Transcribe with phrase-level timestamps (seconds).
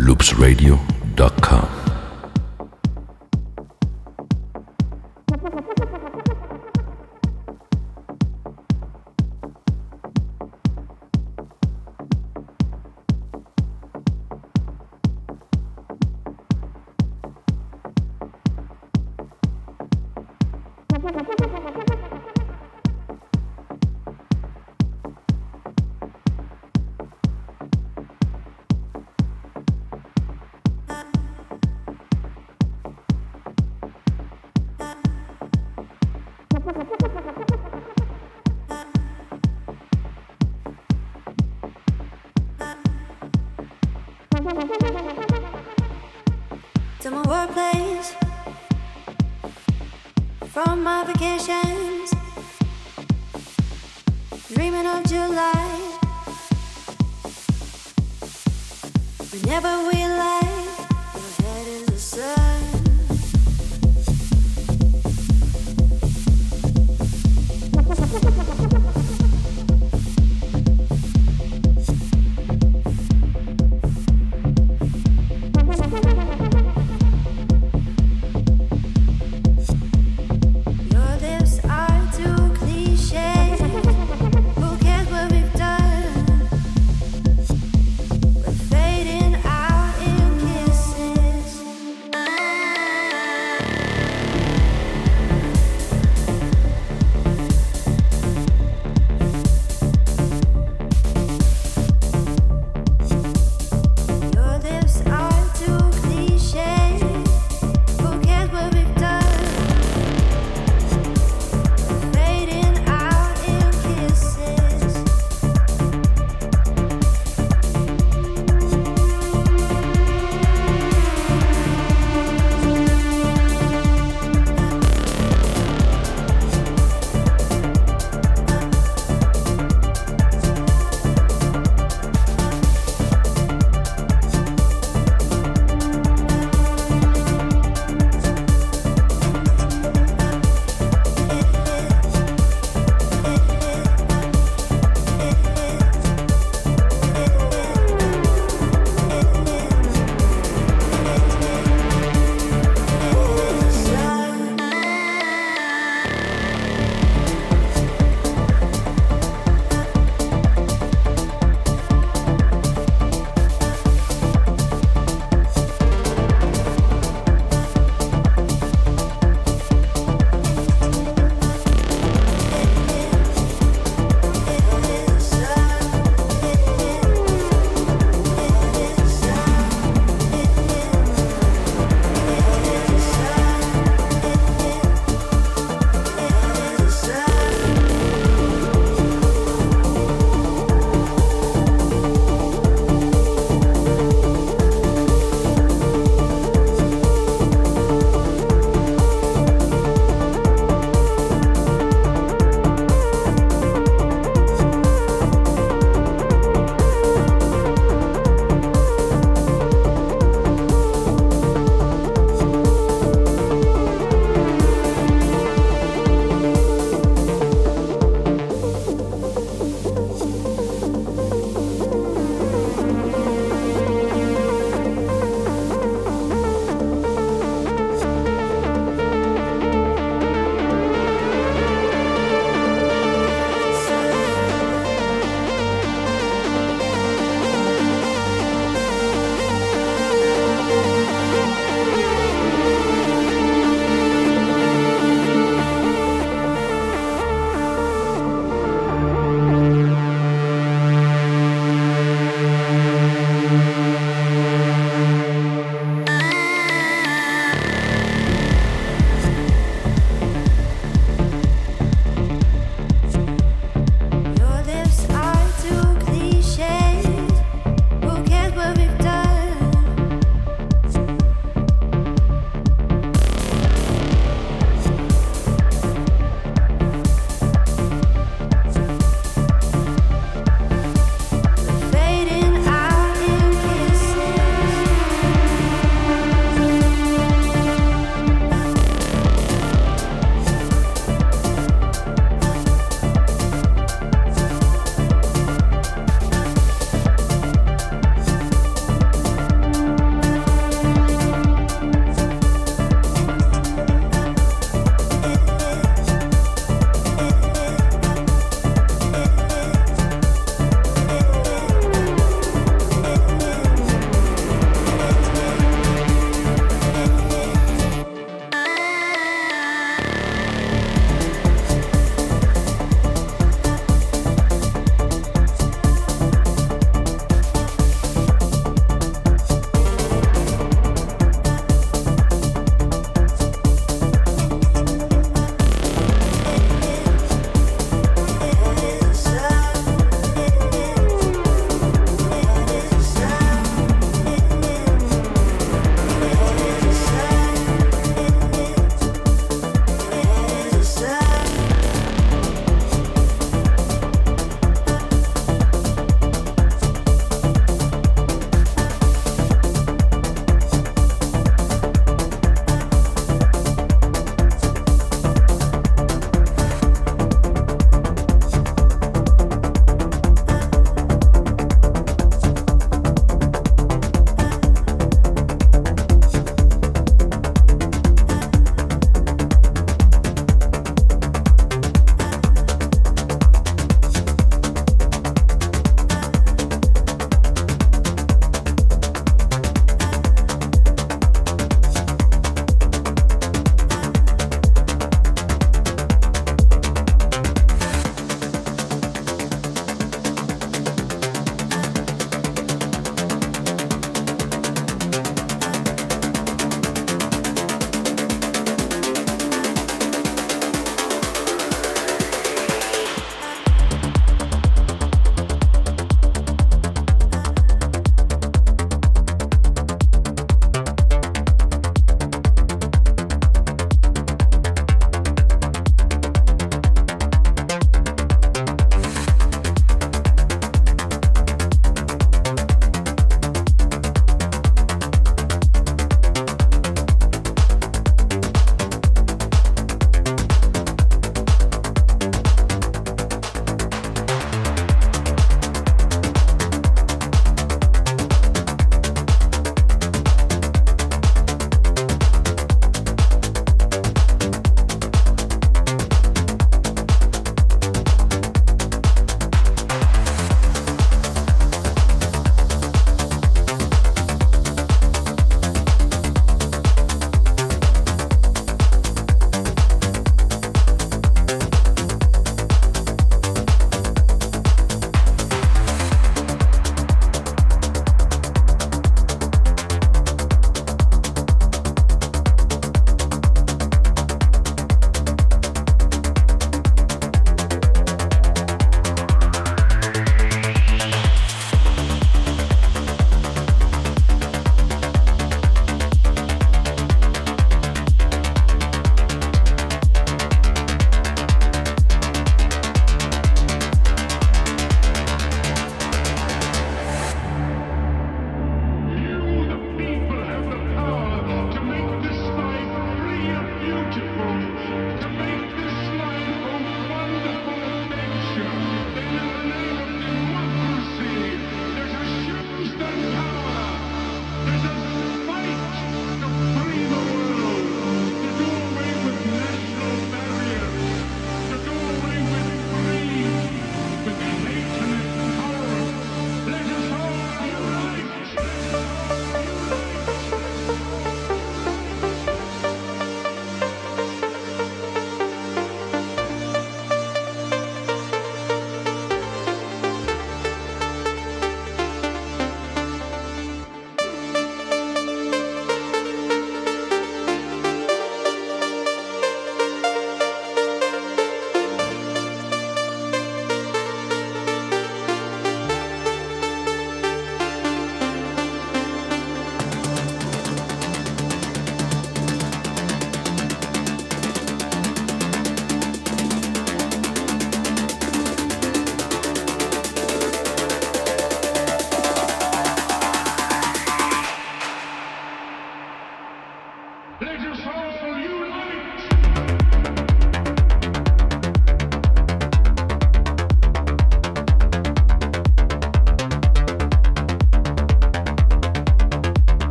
[0.00, 1.79] loopsradio.com.